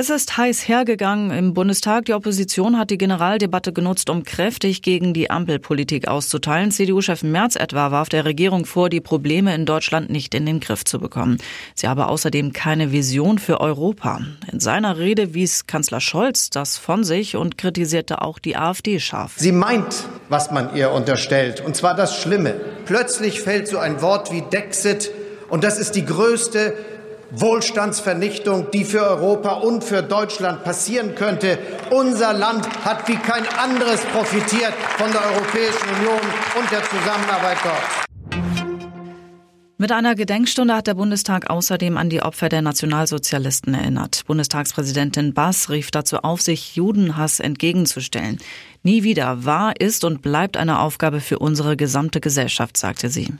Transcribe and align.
Es 0.00 0.08
ist 0.08 0.38
heiß 0.38 0.66
hergegangen 0.66 1.30
im 1.30 1.52
Bundestag. 1.52 2.06
Die 2.06 2.14
Opposition 2.14 2.78
hat 2.78 2.88
die 2.88 2.96
Generaldebatte 2.96 3.70
genutzt, 3.70 4.08
um 4.08 4.24
kräftig 4.24 4.80
gegen 4.80 5.12
die 5.12 5.28
Ampelpolitik 5.28 6.08
auszuteilen. 6.08 6.70
CDU-Chef 6.70 7.22
Merz 7.22 7.54
etwa 7.54 7.90
warf 7.90 8.08
der 8.08 8.24
Regierung 8.24 8.64
vor, 8.64 8.88
die 8.88 9.02
Probleme 9.02 9.54
in 9.54 9.66
Deutschland 9.66 10.08
nicht 10.08 10.34
in 10.34 10.46
den 10.46 10.58
Griff 10.58 10.86
zu 10.86 11.00
bekommen. 11.00 11.36
Sie 11.74 11.86
habe 11.86 12.06
außerdem 12.06 12.54
keine 12.54 12.92
Vision 12.92 13.38
für 13.38 13.60
Europa. 13.60 14.22
In 14.50 14.58
seiner 14.58 14.96
Rede 14.96 15.34
wies 15.34 15.66
Kanzler 15.66 16.00
Scholz 16.00 16.48
das 16.48 16.78
von 16.78 17.04
sich 17.04 17.36
und 17.36 17.58
kritisierte 17.58 18.22
auch 18.22 18.38
die 18.38 18.56
AfD 18.56 19.00
scharf. 19.00 19.34
Sie 19.36 19.52
meint, 19.52 20.06
was 20.30 20.50
man 20.50 20.74
ihr 20.74 20.92
unterstellt, 20.92 21.60
und 21.60 21.76
zwar 21.76 21.94
das 21.94 22.16
Schlimme. 22.16 22.54
Plötzlich 22.86 23.42
fällt 23.42 23.68
so 23.68 23.76
ein 23.76 24.00
Wort 24.00 24.32
wie 24.32 24.40
Dexit, 24.40 25.10
und 25.50 25.62
das 25.62 25.78
ist 25.78 25.94
die 25.94 26.06
größte 26.06 26.72
Wohlstandsvernichtung, 27.32 28.70
die 28.70 28.84
für 28.84 29.02
Europa 29.02 29.54
und 29.54 29.84
für 29.84 30.02
Deutschland 30.02 30.64
passieren 30.64 31.14
könnte. 31.14 31.58
Unser 31.90 32.32
Land 32.32 32.68
hat 32.84 33.08
wie 33.08 33.16
kein 33.16 33.46
anderes 33.58 34.00
profitiert 34.06 34.74
von 34.98 35.10
der 35.12 35.22
Europäischen 35.32 35.88
Union 35.98 36.20
und 36.58 36.70
der 36.70 36.82
Zusammenarbeit 36.84 37.58
dort. 37.62 38.10
Mit 39.80 39.92
einer 39.92 40.14
Gedenkstunde 40.14 40.74
hat 40.74 40.88
der 40.88 40.94
Bundestag 40.94 41.48
außerdem 41.48 41.96
an 41.96 42.10
die 42.10 42.20
Opfer 42.20 42.50
der 42.50 42.60
Nationalsozialisten 42.60 43.72
erinnert. 43.72 44.26
Bundestagspräsidentin 44.26 45.32
Bass 45.32 45.70
rief 45.70 45.90
dazu 45.90 46.18
auf, 46.18 46.42
sich 46.42 46.76
Judenhass 46.76 47.40
entgegenzustellen. 47.40 48.40
Nie 48.82 49.04
wieder 49.04 49.46
war, 49.46 49.80
ist 49.80 50.04
und 50.04 50.20
bleibt 50.20 50.58
eine 50.58 50.80
Aufgabe 50.80 51.20
für 51.20 51.38
unsere 51.38 51.78
gesamte 51.78 52.20
Gesellschaft, 52.20 52.76
sagte 52.76 53.08
sie. 53.08 53.32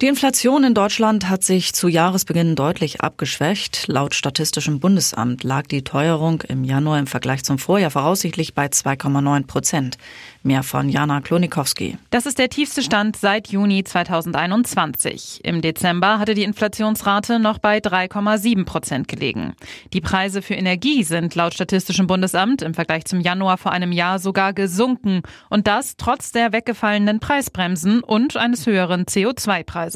Die 0.00 0.06
Inflation 0.06 0.64
in 0.64 0.72
Deutschland 0.72 1.28
hat 1.28 1.44
sich 1.44 1.74
zu 1.74 1.86
Jahresbeginn 1.86 2.56
deutlich 2.56 3.02
abgeschwächt. 3.02 3.86
Laut 3.86 4.14
Statistischem 4.14 4.80
Bundesamt 4.80 5.44
lag 5.44 5.66
die 5.66 5.84
Teuerung 5.84 6.40
im 6.48 6.64
Januar 6.64 6.98
im 6.98 7.06
Vergleich 7.06 7.44
zum 7.44 7.58
Vorjahr 7.58 7.90
voraussichtlich 7.90 8.54
bei 8.54 8.64
2,9 8.68 9.46
Prozent. 9.46 9.98
Mehr 10.42 10.62
von 10.62 10.88
Jana 10.88 11.20
Klonikowski. 11.20 11.98
Das 12.08 12.24
ist 12.24 12.38
der 12.38 12.48
tiefste 12.48 12.82
Stand 12.82 13.16
seit 13.16 13.48
Juni 13.48 13.84
2021. 13.84 15.44
Im 15.44 15.60
Dezember 15.60 16.18
hatte 16.18 16.32
die 16.32 16.44
Inflationsrate 16.44 17.38
noch 17.38 17.58
bei 17.58 17.76
3,7 17.76 18.64
Prozent 18.64 19.06
gelegen. 19.06 19.52
Die 19.92 20.00
Preise 20.00 20.40
für 20.40 20.54
Energie 20.54 21.04
sind 21.04 21.34
laut 21.34 21.52
Statistischem 21.52 22.06
Bundesamt 22.06 22.62
im 22.62 22.72
Vergleich 22.72 23.04
zum 23.04 23.20
Januar 23.20 23.58
vor 23.58 23.72
einem 23.72 23.92
Jahr 23.92 24.18
sogar 24.18 24.54
gesunken. 24.54 25.20
Und 25.50 25.66
das 25.66 25.98
trotz 25.98 26.32
der 26.32 26.54
weggefallenen 26.54 27.20
Preisbremsen 27.20 28.02
und 28.02 28.38
eines 28.38 28.64
höheren 28.64 29.04
CO2-Preises. 29.04 29.89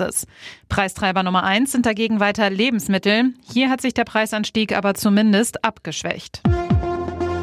Preistreiber 0.68 1.22
Nummer 1.22 1.44
eins 1.44 1.72
sind 1.72 1.86
dagegen 1.86 2.20
weiter 2.20 2.50
Lebensmittel. 2.50 3.34
Hier 3.52 3.70
hat 3.70 3.80
sich 3.80 3.94
der 3.94 4.04
Preisanstieg 4.04 4.76
aber 4.76 4.94
zumindest 4.94 5.64
abgeschwächt. 5.64 6.42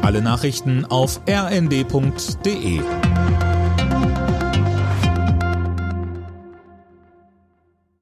Alle 0.02 0.20
Nachrichten 0.20 0.84
auf 0.84 1.20
rnd.de 1.28 2.80